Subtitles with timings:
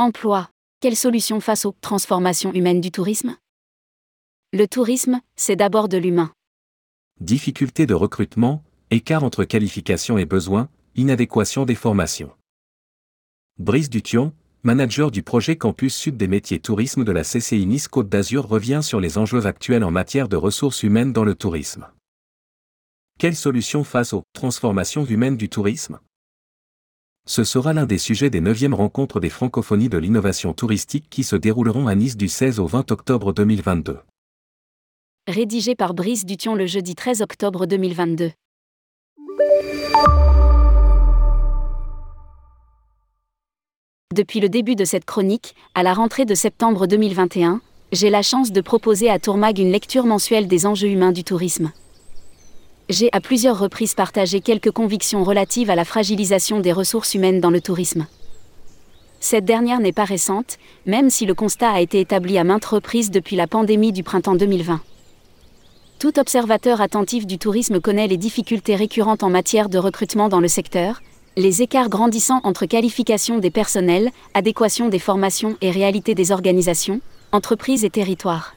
[0.00, 0.48] Emploi.
[0.80, 3.36] Quelle solution face aux transformations humaines du tourisme?
[4.54, 6.32] Le tourisme, c'est d'abord de l'humain.
[7.20, 12.32] Difficulté de recrutement, écart entre qualifications et besoins, inadéquation des formations.
[13.58, 14.32] Brice Dution,
[14.62, 18.80] manager du projet Campus Sud des métiers tourisme de la CCI Nice Côte d'Azur revient
[18.82, 21.86] sur les enjeux actuels en matière de ressources humaines dans le tourisme.
[23.18, 26.00] Quelle solution face aux transformations humaines du tourisme?
[27.26, 31.36] Ce sera l'un des sujets des 9e rencontres des francophonies de l'innovation touristique qui se
[31.36, 33.98] dérouleront à Nice du 16 au 20 octobre 2022.
[35.28, 38.32] Rédigé par Brice Dution le jeudi 13 octobre 2022.
[44.12, 47.60] Depuis le début de cette chronique, à la rentrée de septembre 2021,
[47.92, 51.70] j'ai la chance de proposer à Tourmag une lecture mensuelle des enjeux humains du tourisme
[52.90, 57.50] j'ai à plusieurs reprises partagé quelques convictions relatives à la fragilisation des ressources humaines dans
[57.50, 58.06] le tourisme.
[59.20, 63.10] Cette dernière n'est pas récente, même si le constat a été établi à maintes reprises
[63.10, 64.80] depuis la pandémie du printemps 2020.
[66.00, 70.48] Tout observateur attentif du tourisme connaît les difficultés récurrentes en matière de recrutement dans le
[70.48, 71.00] secteur,
[71.36, 77.84] les écarts grandissants entre qualification des personnels, adéquation des formations et réalité des organisations, entreprises
[77.84, 78.56] et territoires.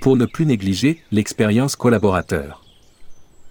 [0.00, 2.62] Pour ne plus négliger l'expérience collaborateur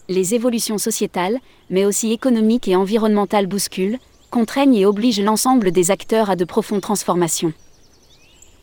[0.10, 6.30] les évolutions sociétales, mais aussi économiques et environnementales bousculent, contraignent et obligent l'ensemble des acteurs
[6.30, 7.54] à de profondes transformations.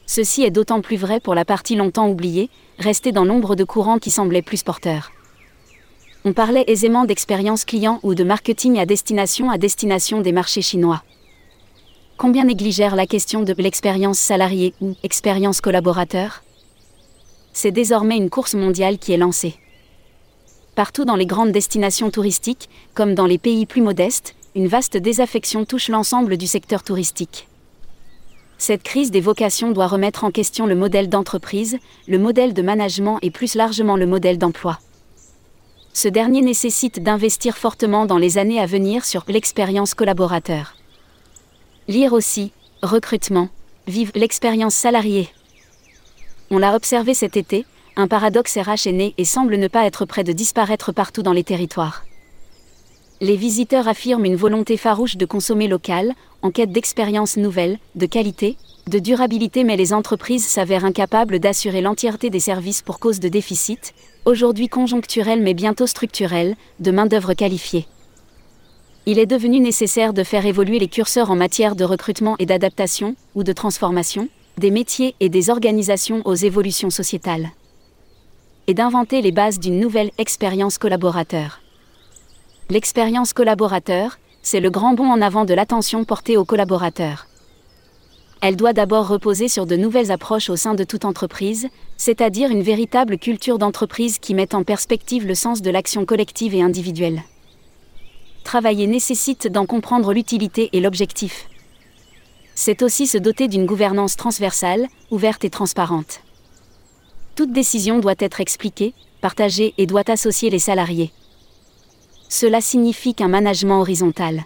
[0.06, 3.98] Ceci est d'autant plus vrai pour la partie longtemps oubliée, restée dans l'ombre de courants
[3.98, 5.12] qui semblaient plus porteurs.
[6.27, 11.03] On parlait aisément d'expérience client ou de marketing à destination à destination des marchés chinois.
[12.17, 16.42] Combien négligèrent la question de l'expérience salariée ou expérience collaborateur?
[17.53, 19.55] C'est désormais une course mondiale qui est lancée.
[20.75, 25.64] Partout dans les grandes destinations touristiques, comme dans les pays plus modestes, une vaste désaffection
[25.64, 27.48] touche l'ensemble du secteur touristique.
[28.58, 31.78] Cette crise des vocations doit remettre en question le modèle d'entreprise,
[32.09, 34.78] le modèle de management et plus largement le modèle d'emploi.
[35.93, 40.75] Ce dernier nécessite d'investir fortement dans les années à venir sur l'expérience collaborateur.
[41.87, 42.50] Lire aussi,
[42.82, 43.48] recrutement,
[43.87, 45.28] vive l'expérience salariée.
[46.50, 47.65] On l'a observé cet été,
[47.97, 51.32] un paradoxe RH est né et semble ne pas être prêt de disparaître partout dans
[51.32, 52.05] les territoires.
[53.21, 56.12] Les visiteurs affirment une volonté farouche de consommer local,
[56.43, 58.56] en quête d'expériences nouvelles, de qualité,
[58.88, 63.94] de durabilité, mais les entreprises s'avèrent incapables d'assurer l'entièreté des services pour cause de déficit,
[64.25, 67.87] aujourd'hui conjoncturel mais bientôt structurel, de main-d'œuvre qualifiée.
[69.06, 73.15] Il est devenu nécessaire de faire évoluer les curseurs en matière de recrutement et d'adaptation,
[73.37, 74.28] ou de transformation,
[74.59, 77.50] des métiers et des organisations aux évolutions sociétales
[78.66, 81.60] et d'inventer les bases d'une nouvelle expérience collaborateur.
[82.70, 87.26] L'expérience collaborateur, c'est le grand bond en avant de l'attention portée aux collaborateurs.
[88.41, 92.62] Elle doit d'abord reposer sur de nouvelles approches au sein de toute entreprise, c'est-à-dire une
[92.62, 97.22] véritable culture d'entreprise qui met en perspective le sens de l'action collective et individuelle.
[98.44, 101.48] Travailler nécessite d'en comprendre l'utilité et l'objectif.
[102.54, 106.23] C'est aussi se doter d'une gouvernance transversale, ouverte et transparente.
[107.37, 111.11] Toute décision doit être expliquée, partagée et doit associer les salariés.
[112.28, 114.45] Cela signifie qu'un management horizontal.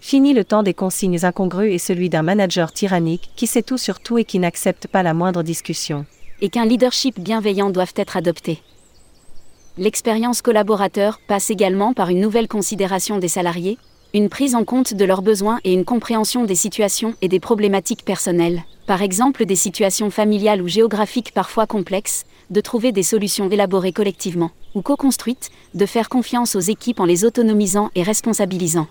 [0.00, 4.00] Fini le temps des consignes incongrues et celui d'un manager tyrannique qui sait tout sur
[4.00, 6.06] tout et qui n'accepte pas la moindre discussion.
[6.40, 8.62] Et qu'un leadership bienveillant doit être adopté.
[9.76, 13.76] L'expérience collaborateur passe également par une nouvelle considération des salariés,
[14.12, 18.04] une prise en compte de leurs besoins et une compréhension des situations et des problématiques
[18.04, 23.92] personnelles, par exemple des situations familiales ou géographiques parfois complexes, de trouver des solutions élaborées
[23.92, 28.88] collectivement, ou co-construites, de faire confiance aux équipes en les autonomisant et responsabilisant.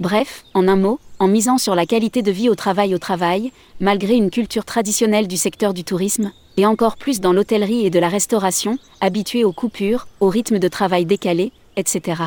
[0.00, 3.52] Bref, en un mot, en misant sur la qualité de vie au travail au travail,
[3.80, 7.98] malgré une culture traditionnelle du secteur du tourisme, et encore plus dans l'hôtellerie et de
[7.98, 12.24] la restauration, habituée aux coupures, au rythme de travail décalé, etc.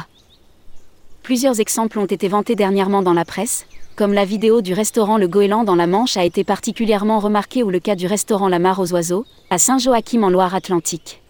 [1.28, 3.66] Plusieurs exemples ont été vantés dernièrement dans la presse,
[3.98, 7.70] comme la vidéo du restaurant Le Goéland dans la Manche a été particulièrement remarquée ou
[7.70, 11.22] le cas du restaurant La Mare aux Oiseaux, à Saint-Joachim en Loire-Atlantique.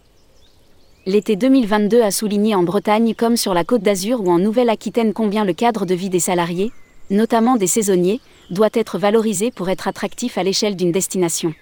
[1.08, 5.44] L'été 2022 a souligné en Bretagne comme sur la côte d'Azur ou en Nouvelle-Aquitaine combien
[5.44, 6.72] le cadre de vie des salariés,
[7.10, 8.22] notamment des saisonniers,
[8.52, 11.56] doit être valorisé pour être attractif à l'échelle d'une destination.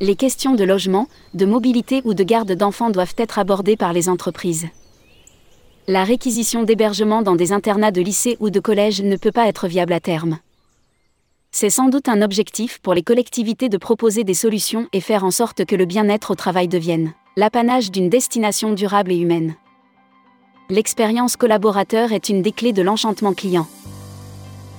[0.00, 4.08] Les questions de logement, de mobilité ou de garde d'enfants doivent être abordées par les
[4.08, 4.66] entreprises
[5.88, 9.66] la réquisition d'hébergements dans des internats de lycée ou de collège ne peut pas être
[9.66, 10.38] viable à terme.
[11.50, 15.32] C'est sans doute un objectif pour les collectivités de proposer des solutions et faire en
[15.32, 19.54] sorte que le bien-être au travail devienne l'apanage d'une destination durable et humaine.
[20.68, 23.66] L'expérience collaborateur est une des clés de l'enchantement client.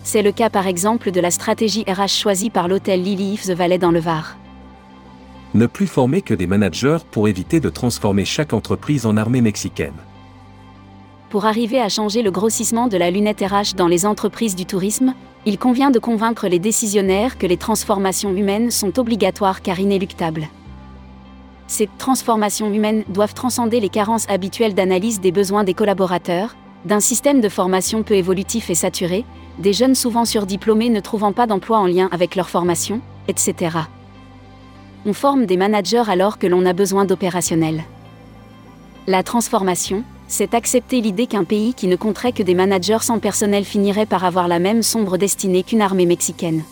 [0.04, 3.52] C'est le cas par exemple de la stratégie RH choisie par l'hôtel Lily If the
[3.52, 4.38] Valley dans le Var.
[5.54, 9.94] Ne plus former que des managers pour éviter de transformer chaque entreprise en armée mexicaine.
[11.34, 15.16] Pour arriver à changer le grossissement de la lunette RH dans les entreprises du tourisme,
[15.48, 20.48] il convient de convaincre les décisionnaires que les transformations humaines sont obligatoires car inéluctables.
[21.66, 27.42] Ces transformations humaines doivent transcender les carences habituelles d'analyse des besoins des collaborateurs, d'un système
[27.42, 29.26] de formation peu évolutif et saturé,
[29.58, 33.76] des jeunes souvent surdiplômés ne trouvant pas d'emploi en lien avec leur formation, etc.
[35.08, 37.86] On forme des managers alors que l'on a besoin d'opérationnels.
[39.08, 40.04] La transformation,
[40.34, 44.26] c'est accepter l'idée qu'un pays qui ne compterait que des managers sans personnel finirait par
[44.26, 46.64] avoir la même sombre destinée qu'une armée mexicaine.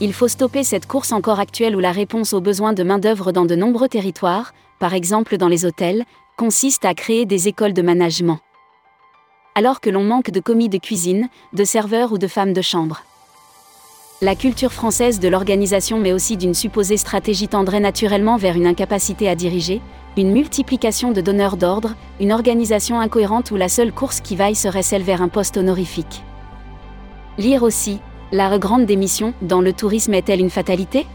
[0.00, 3.46] Il faut stopper cette course encore actuelle où la réponse aux besoins de main-d'œuvre dans
[3.46, 6.04] de nombreux territoires, par exemple dans les hôtels,
[6.36, 8.38] consiste à créer des écoles de management.
[9.56, 13.02] Alors que l'on manque de commis de cuisine, de serveurs ou de femmes de chambre.
[14.22, 19.30] La culture française de l'organisation mais aussi d'une supposée stratégie tendrait naturellement vers une incapacité
[19.30, 19.80] à diriger,
[20.18, 24.82] une multiplication de donneurs d'ordre, une organisation incohérente où la seule course qui vaille serait
[24.82, 26.22] celle vers un poste honorifique.
[27.38, 27.98] Lire aussi,
[28.30, 31.06] la grande démission dans le tourisme est-elle une fatalité?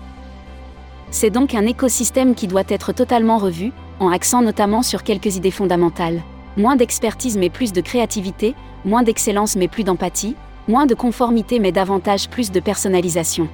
[1.11, 5.51] C'est donc un écosystème qui doit être totalement revu, en accent notamment sur quelques idées
[5.51, 6.23] fondamentales.
[6.57, 10.35] Moins d'expertise mais plus de créativité, moins d'excellence mais plus d'empathie,
[10.67, 13.47] moins de conformité mais davantage plus de personnalisation.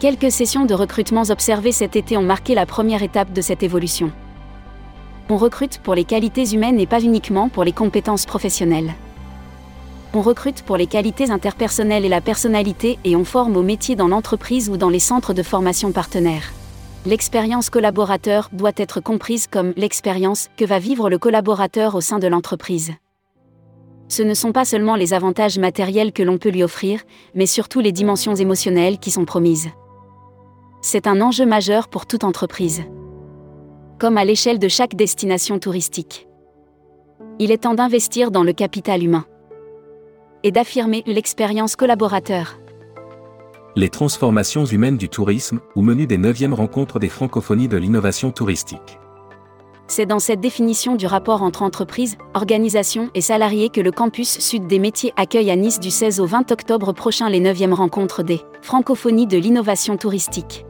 [0.00, 4.10] Quelques sessions de recrutements observées cet été ont marqué la première étape de cette évolution.
[5.30, 8.92] On recrute pour les qualités humaines et pas uniquement pour les compétences professionnelles
[10.14, 14.08] on recrute pour les qualités interpersonnelles et la personnalité et on forme au métier dans
[14.08, 16.52] l'entreprise ou dans les centres de formation partenaires.
[17.04, 22.28] L'expérience collaborateur doit être comprise comme l'expérience que va vivre le collaborateur au sein de
[22.28, 22.92] l'entreprise.
[24.08, 27.00] Ce ne sont pas seulement les avantages matériels que l'on peut lui offrir,
[27.34, 29.68] mais surtout les dimensions émotionnelles qui sont promises.
[30.82, 32.82] C'est un enjeu majeur pour toute entreprise.
[33.98, 36.28] Comme à l'échelle de chaque destination touristique.
[37.38, 39.24] Il est temps d'investir dans le capital humain
[40.42, 42.58] et d'affirmer l'expérience collaborateur.
[43.76, 48.98] Les transformations humaines du tourisme, ou menu des 9e rencontres des francophonies de l'innovation touristique.
[49.86, 54.66] C'est dans cette définition du rapport entre entreprise, organisation et salariés que le campus Sud
[54.66, 58.40] des métiers accueille à Nice du 16 au 20 octobre prochain les 9e rencontres des
[58.62, 60.64] francophonies de l'innovation touristique.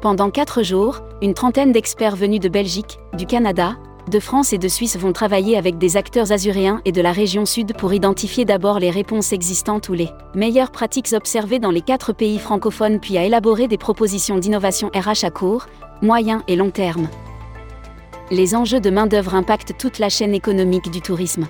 [0.00, 3.76] Pendant quatre jours, une trentaine d'experts venus de Belgique, du Canada,
[4.10, 7.44] de France et de Suisse vont travailler avec des acteurs azuréens et de la région
[7.44, 12.14] sud pour identifier d'abord les réponses existantes ou les meilleures pratiques observées dans les quatre
[12.14, 15.66] pays francophones puis à élaborer des propositions d'innovation RH à court,
[16.00, 17.06] moyen et long terme.
[18.30, 21.46] Les enjeux de main-d'œuvre impactent toute la chaîne économique du tourisme.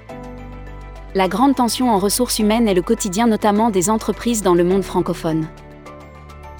[1.14, 4.84] La grande tension en ressources humaines est le quotidien notamment des entreprises dans le monde
[4.84, 5.48] francophone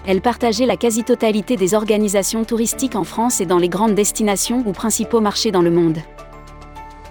[0.08, 4.72] elle partageait la quasi-totalité des organisations touristiques en France et dans les grandes destinations ou
[4.72, 5.98] principaux marchés dans le monde.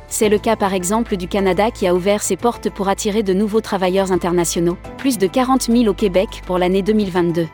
[0.08, 3.36] C'est le cas par exemple du Canada qui a ouvert ses portes pour attirer de
[3.36, 7.48] nouveaux travailleurs internationaux, plus de 40 000 au Québec pour l'année 2022.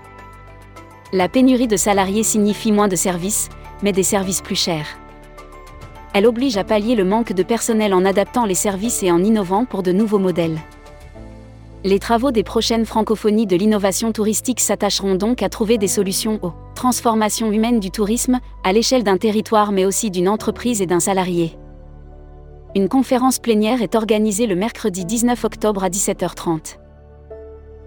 [1.12, 3.50] La pénurie de salariés signifie moins de services,
[3.82, 4.98] mais des services plus chers.
[6.14, 9.66] Elle oblige à pallier le manque de personnel en adaptant les services et en innovant
[9.66, 10.60] pour de nouveaux modèles.
[11.84, 16.54] Les travaux des prochaines francophonies de l'innovation touristique s'attacheront donc à trouver des solutions aux
[16.76, 21.58] transformations humaines du tourisme, à l'échelle d'un territoire mais aussi d'une entreprise et d'un salarié.
[22.76, 26.78] Une conférence plénière est organisée le mercredi 19 octobre à 17h30.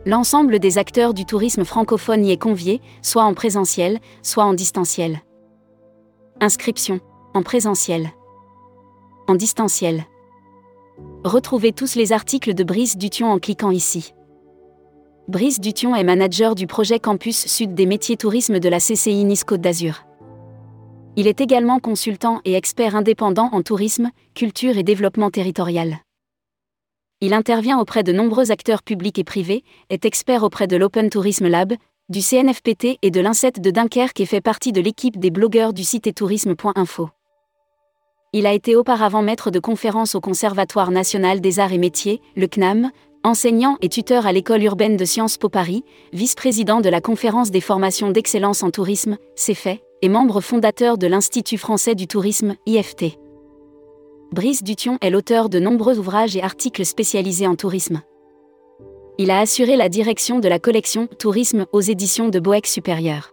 [0.04, 5.20] L'ensemble des acteurs du tourisme francophone y est convié, soit en présentiel, soit en distanciel.
[6.40, 7.00] Inscription
[7.36, 8.08] en présentiel.
[9.28, 10.06] En distanciel.
[11.22, 14.14] Retrouvez tous les articles de Brice Dution en cliquant ici.
[15.28, 19.44] Brice Dution est manager du projet Campus Sud des métiers tourisme de la CCI Nice
[19.44, 20.04] Côte d'Azur.
[21.16, 25.98] Il est également consultant et expert indépendant en tourisme, culture et développement territorial.
[27.20, 31.48] Il intervient auprès de nombreux acteurs publics et privés, est expert auprès de l'Open Tourism
[31.48, 31.74] Lab,
[32.08, 35.84] du CNFPT et de l'INSET de Dunkerque et fait partie de l'équipe des blogueurs du
[35.84, 37.10] site tourisme.info.
[38.33, 42.49] Il a été auparavant maître de conférences au Conservatoire national des arts et métiers, le
[42.49, 42.90] CNAM,
[43.23, 47.61] enseignant et tuteur à l'école urbaine de Sciences Po Paris, vice-président de la conférence des
[47.61, 53.18] formations d'excellence en tourisme, CEFET, et membre fondateur de l'Institut français du tourisme, IFT.
[54.33, 58.02] Brice Dution est l'auteur de nombreux ouvrages et articles spécialisés en tourisme.
[59.18, 63.30] Il a assuré la direction de la collection Tourisme aux éditions de Boeck Supérieur.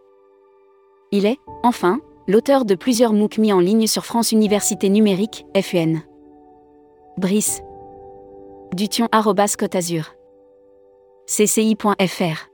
[1.12, 6.01] Il est, enfin, l'auteur de plusieurs MOOC mis en ligne sur France Université Numérique, FUN.
[7.18, 7.62] Brice.
[8.74, 9.08] Dution
[9.75, 10.15] Azur.
[11.27, 12.52] cci.fr